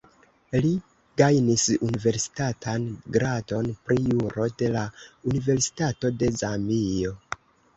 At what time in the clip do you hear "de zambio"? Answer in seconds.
6.23-7.17